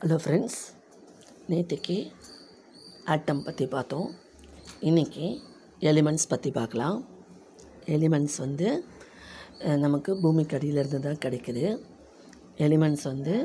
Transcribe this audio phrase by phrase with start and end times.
[0.00, 0.58] Hello friends
[1.50, 1.94] நேற்றுக்கு
[3.12, 4.08] ஆட்டம் பற்றி பார்த்தோம்.
[4.88, 5.26] இன்றைக்கி
[5.90, 6.98] எலிமெண்ட்ஸ் பற்றி பார்க்கலாம்.
[7.96, 8.68] எலிமெண்ட்ஸ் வந்து
[9.84, 11.64] நமக்கு பூமிக்கு அடியிலேருந்து தான் கிடைக்குது.
[12.66, 13.36] எலிமெண்ட்ஸ் வந்து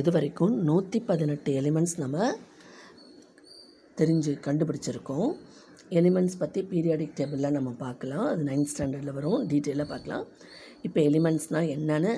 [0.00, 2.28] இது வரைக்கும் நூற்றி பதினெட்டு எலிமெண்ட்ஸ் நம்ம
[4.00, 5.30] தெரிஞ்சு கண்டுபிடிச்சிருக்கோம்.
[6.00, 8.26] எலிமெண்ட்ஸ் பற்றி பீரியாடிக் டேபிளில் நம்ம பார்க்கலாம்.
[8.32, 9.40] அது நைன்த் ஸ்டாண்டர்டில் வரும்.
[9.52, 10.26] டீட்டெயிலாக பார்க்கலாம்.
[10.86, 12.12] இப்போ எலிமெண்ட்ஸ்னால் என்னன்னு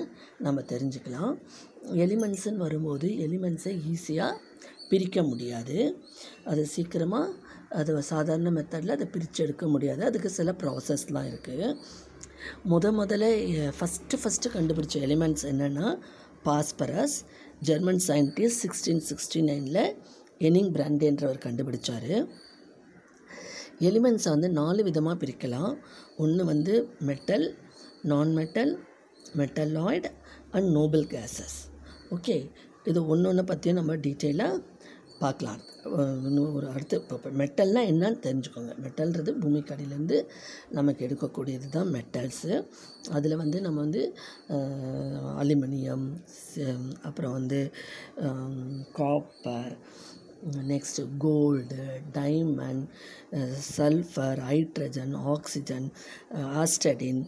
[0.46, 1.32] நம்ம தெரிஞ்சுக்கலாம்.
[2.04, 4.40] எலிமெண்ட்ஸுன்னு வரும்போது எலிமெண்ட்ஸை ஈஸியாக
[4.90, 5.76] பிரிக்க முடியாது.
[6.50, 7.34] அது சீக்கிரமாக
[7.80, 10.02] அது சாதாரண மெத்தடில் அதை பிரித்து எடுக்க முடியாது.
[10.08, 11.68] அதுக்கு சில ப்ராசஸ்லாம் இருக்குது
[12.72, 13.26] முத முதல்ல
[13.78, 15.88] ஃபஸ்ட்டு ஃபஸ்ட்டு கண்டுபிடிச்ச எலிமெண்ட்ஸ் என்னென்னா
[16.46, 17.16] phosphorus
[17.68, 19.82] German scientist sixteen sixty நைனில்
[20.48, 22.12] எனிங் பிராண்டேன்றவர் கண்டுபிடிச்சார்.
[23.88, 25.72] எலிமெண்ட்ஸை வந்து நாலு விதமாக பிரிக்கலாம்.
[26.24, 26.74] ஒன்று வந்து
[27.08, 27.46] metal
[28.12, 28.72] non metal
[29.40, 30.10] metalloid
[30.56, 31.58] and noble gases
[32.16, 32.36] okay
[32.90, 34.62] இது ஒன்று ஒன்று பற்றியும் நம்ம டீட்டெயிலாக
[35.22, 35.60] பார்க்கலாம்.
[36.28, 38.72] இன்னும் ஒரு அடுத்து இப்போ மெட்டல்னால் என்னன்னு தெரிஞ்சுக்கோங்க.
[38.84, 40.18] மெட்டல்ன்றது பூமிக்கு அடியிலேருந்து
[40.78, 42.52] நமக்கு எடுக்கக்கூடியது தான் மெட்டல்ஸு
[43.16, 44.02] அதில் வந்து நம்ம வந்து
[45.42, 46.06] அலுமினியம்
[47.08, 47.60] அப்புறம் வந்து
[48.98, 49.72] copper
[50.72, 51.82] next gold
[52.18, 52.84] diamond
[53.76, 55.86] sulphur hydrogen oxygen
[56.62, 57.22] astatine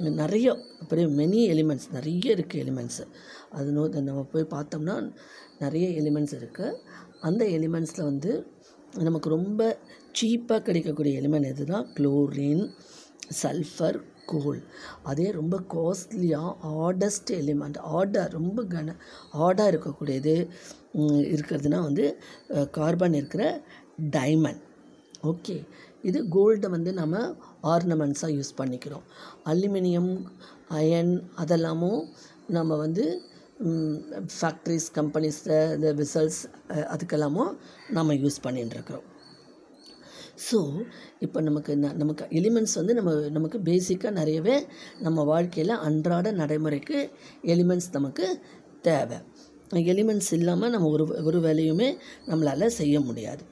[0.00, 0.46] நிறைய
[0.80, 3.04] அப்படியே மெனி எலிமெண்ட்ஸ் நிறைய இருக்குது எலிமெண்ட்ஸு
[3.52, 4.96] அது நோ நம்ம போய் பார்த்தோம்னா
[5.58, 6.78] நிறைய எலிமெண்ட்ஸ் இருக்குது
[7.20, 8.32] அந்த எலிமெண்ட்ஸில் வந்து
[9.02, 9.62] நமக்கு ரொம்ப
[10.20, 12.64] சீப்பாக கிடைக்கக்கூடிய எலிமெண்ட் எதுனா குளோரின்
[13.42, 14.60] சல்ஃபர் கோல்
[15.02, 18.94] அதே ரொம்ப காஸ்ட்லியாக ஆர்டஸ்ட் எலிமெண்ட் ஆர்டாக ரொம்ப கன
[19.38, 20.34] ஆர்டாக இருக்கக்கூடியது
[21.26, 22.06] இருக்கிறதுனா வந்து
[22.70, 23.44] கார்பன் இருக்கிற
[24.10, 24.62] டைமண்ட்
[25.26, 25.56] ஓகே
[26.08, 27.16] இது கோல்டை வந்து நம்ம
[27.74, 29.04] ஆர்னமெண்ட்ஸாக யூஸ் பண்ணிக்கிறோம்.
[29.52, 30.12] அலுமினியம்
[30.80, 32.00] அயன் அதெல்லாமும்
[32.56, 33.04] நம்ம வந்து
[34.38, 36.40] ஃபேக்ட்ரிஸ் கம்பெனிஸில் இந்த விசல்ஸ்
[36.94, 37.52] அதுக்கெல்லாமும்
[37.98, 39.06] நம்ம யூஸ் பண்ணிட்டுருக்குறோம்
[40.46, 40.58] ஸோ
[41.24, 44.56] இப்போ நமக்கு ந நமக்கு எலிமெண்ட்ஸ் வந்து நம்ம நமக்கு பேசிக்காக நிறையவே
[45.06, 46.98] நம்ம வாழ்க்கையில் அன்றாட நடைமுறைக்கு
[47.54, 48.26] எலிமெண்ட்ஸ் நமக்கு
[48.88, 49.18] தேவை.
[49.92, 51.88] எலிமெண்ட்ஸ் இல்லாமல் நம்ம ஒரு ஒரு வேலையுமே
[52.30, 53.42] நம்மளால் செய்ய முடியாது.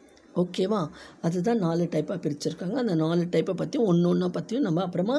[0.43, 0.81] ஓகேவா?
[1.23, 2.77] அதுதான் நாலு டைப்பாக பிரிச்சுருக்காங்க.
[2.83, 5.17] அந்த நாலு டைப்பை பற்றியும் ஒன்று ஒன்றா பற்றியும் நம்ம அப்புறமா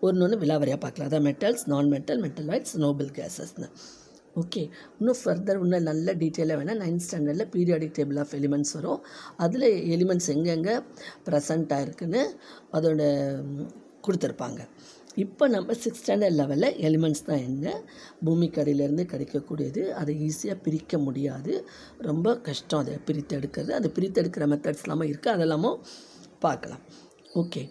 [0.00, 1.10] ஒன்று ஒன்று விலாவரியாக பார்க்கலாம்.
[1.10, 3.68] அதான் metals non metal metalloids noble கேஸஸ்னு
[4.42, 4.62] okay.
[4.98, 9.00] இன்னும் ஃபர்தர் இன்னும் நல்ல டீட்டெயிலாக வேணால் நைன்த் ஸ்டாண்டர்டில் பீரியாடிக் டேபிள் ஆஃப் எலிமெண்ட்ஸ் வரும்.
[9.36, 10.74] அதில் எலிமெண்ட்ஸ் எங்கெங்கே
[11.26, 12.22] ப்ரெசண்ட்டாக இருக்குன்னு
[12.72, 13.02] அதோட
[14.06, 14.60] கொடுத்துருப்பாங்க.
[15.22, 17.72] இப்போ நம்ம சிக்ஸ் ஸ்டாண்டர்ட் லெவலில் எலிமெண்ட்ஸ் தான் என்ன?
[18.26, 21.52] பூமிக்கடியிலேருந்து கிடைக்கக்கூடியது அதை ஈஸியாக பிரிக்க முடியாது.
[22.08, 23.72] ரொம்ப கஷ்டம் அதை பிரித்து எடுக்கிறது.
[23.78, 25.78] அது பிரித்து எடுக்கிற மெத்தட்ஸ் எல்லாமே இருக்குது அதெல்லாமும்
[26.46, 26.82] பார்க்கலாம்.
[27.42, 27.62] ஓகே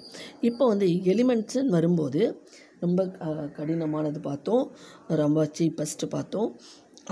[0.49, 2.21] இப்போ வந்து எலிமெண்ட்ஸுன்னு வரும்போது
[2.85, 3.01] ரொம்ப
[3.57, 4.63] கடினமானது பார்த்தோம்.
[5.23, 6.49] ரொம்ப சீப்பஸ்ட்டு பார்த்தோம்.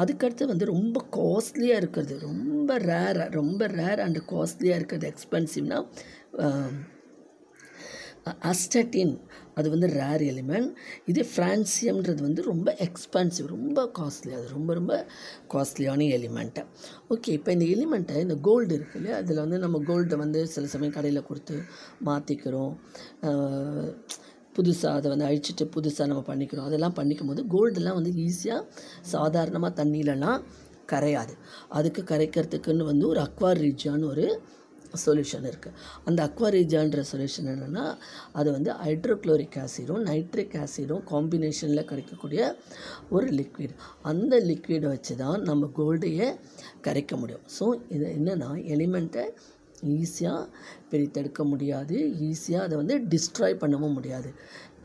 [0.02, 2.16] அதுக்கடுத்து வந்து ரொம்ப காஸ்ட்லியாக இருக்கிறது.
[2.28, 5.08] ரொம்ப ரேராக ரொம்ப ரேர் அண்ட் காஸ்ட்லியாக இருக்கிறது.
[5.14, 5.88] எக்ஸ்பென்சிவ்னால்
[8.26, 9.20] அஸ்டட்டின்
[9.56, 10.70] அது வந்து ரேர் எலிமெண்ட்
[11.06, 15.06] இது ஃப்ரான்சியம்ன்றது வந்து ரொம்ப எக்ஸ்பென்சிவ் ரொம்ப காஸ்ட்லி அது ரொம்ப ரொம்ப
[15.54, 16.64] காஸ்ட்லியான எலிமெண்ட்டு
[17.10, 19.18] ஓகே இப்போ இந்த எலிமெண்ட்டை இந்த கோல்டு இருக்கு இல்லையா?
[19.18, 21.58] அதில் வந்து நம்ம கோல்டை வந்து சில சமயம் கடையில் கொடுத்து
[22.06, 22.74] மாற்றிக்கிறோம்
[24.58, 26.68] புதுசாக அதை வந்து அழிச்சிட்டு புதுசாக நம்ம பண்ணிக்கிறோம்.
[26.70, 28.62] அதெல்லாம் பண்ணிக்கும் போது கோல்டெல்லாம் வந்து ஈஸியாக
[29.02, 30.42] சாதாரணமாக தண்ணியிலலாம்
[30.92, 31.34] கரையாது.
[31.70, 34.42] அதுக்கு கரைக்கிறதுக்குன்னு வந்து ஒரு அக்வார் ரீஜான்னு ஒரு
[35.06, 37.86] சொல்யூஷன் இருக்குது அந்த அக்வாரிஜான்ற சொல்யூஷன் என்னென்னா
[38.40, 42.42] அது வந்து ஹைட்ரோக்ளோரிக் ஆசிடும் நைட்ரிக் ஆசிடும் காம்பினேஷனில் கிடைக்கக்கூடிய
[43.10, 43.76] ஒரு லிக்விட்
[44.12, 46.28] அந்த லிக்விடை வச்சு தான் நம்ம கோல்டையே
[46.88, 47.46] கரைக்க முடியும்.
[47.60, 47.66] ஸோ
[47.96, 49.26] இது என்னென்னா எலிமெண்ட்டை
[50.00, 50.42] ஈஸியாக
[50.92, 51.96] பிரித்தெடுக்க முடியாது.
[52.30, 54.30] ஈஸியாக அதை வந்து டிஸ்ட்ராய் பண்ணவும் முடியாது.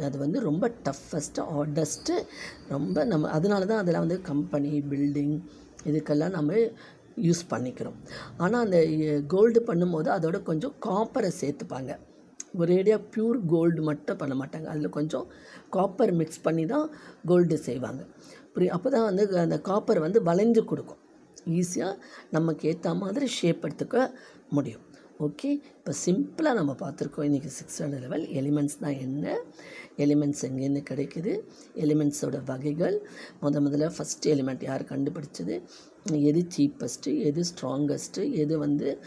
[0.06, 2.16] அது வந்து ரொம்ப டஃப்பஸ்ட்டு ஹார்டஸ்ட்டு
[2.68, 5.36] ரொம்ப நம்ம அதனால தான் அதில் வந்து கம்பெனி பில்டிங்
[5.88, 6.52] இதுக்கெல்லாம் நம்ம
[7.26, 7.98] யூஸ் பண்ணிக்கிறோம்.
[8.44, 8.78] ஆனால் அந்த
[9.34, 11.92] கோல்டு பண்ணும்போது அதோட கொஞ்சம் காப்பரை சேர்த்துப்பாங்க.
[12.62, 14.68] ஒரேடியாக பியூர் கோல்டு மட்டும் பண்ண மாட்டாங்க.
[14.72, 15.26] அதில் கொஞ்சம்
[15.76, 16.86] காப்பர் மிக்ஸ் பண்ணி தான்
[17.30, 18.02] கோல்டு செய்வாங்க.
[18.54, 21.02] புரிய அப்போ தான் வந்து அந்த காப்பர் வந்து வளைஞ்சு கொடுக்கும்.
[21.60, 22.00] ஈஸியாக
[22.36, 23.98] நமக்கு ஏற்ற மாதிரி ஷேப் எடுத்துக்க
[24.56, 24.85] முடியும்.
[25.24, 25.50] ஓகே?
[25.76, 27.26] இப்போ சிம்பிளாக நம்ம பார்த்துருக்கோம்.
[27.26, 29.38] இன்றைக்கி சிக்ஸ் ஹண்ட்ரட் லெவல் எலிமெண்ட்ஸ் தான் என்ன?
[29.96, 31.32] எலிமெண்ட்ஸ் எங்கேருந்து கிடைக்குது?
[31.74, 33.08] எலிமெண்ட்ஸோட வகைகள்.
[33.42, 35.62] முத முதல்ல ஃபஸ்ட் எலிமெண்ட் யார் கண்டுபிடிச்சது?
[36.10, 38.98] எது சீப்பஸ்ட்டு எது ஸ்ட்ராங்கஸ்ட்டு எது வந்து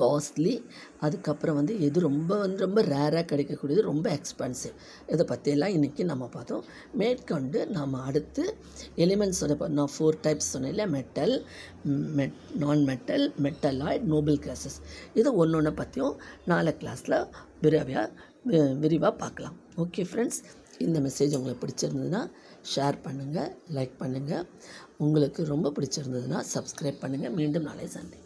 [0.00, 0.64] காஸ்ட்லி
[1.00, 4.74] அதுக்கப்புறம் வந்து எது ரொம்ப வந்து ரொம்ப ரேராக கிடைக்கக்கூடியது ரொம்ப எக்ஸ்பென்சிவ்
[5.06, 6.64] இதை பற்றியெல்லாம் இன்றைக்கி நம்ம பார்த்தோம்.
[6.92, 8.56] மேற்கொண்டு நம்ம அடுத்து
[8.96, 11.46] எலிமெண்ட்ஸ் ப- நான் ஃபோர் டைப்ஸ் சொன்னேன் மெட்டல்
[11.84, 14.82] மெட் நான் மெட்டல் மெட்டலாய்ட் நோபல் கிளாஸஸ்
[15.14, 17.28] இதை ஒன்று ஒன்று பற்றியும் நாலு கிளாஸில்
[17.60, 18.10] விரைவாக
[18.74, 19.56] விரிவாக பார்க்கலாம்.
[19.76, 20.42] ஓகே ஃப்ரெண்ட்ஸ்
[20.78, 22.30] இந்த மெசேஜ் உங்களுக்கு பிடிச்சிருந்ததுன்னா
[22.76, 24.46] ஷேர் பண்ணுங்கள் லைக் பண்ணுங்கள்
[24.96, 28.23] உங்களுக்கு ரொம்ப பிடிச்சிருந்ததுன்னா சப்ஸ்கிரைப் பண்ணுங்கள் மீண்டும் நாளை சண்டே